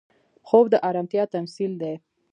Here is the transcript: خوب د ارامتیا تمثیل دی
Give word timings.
خوب 0.47 0.65
د 0.73 0.75
ارامتیا 0.89 1.23
تمثیل 1.35 1.71
دی 1.81 1.93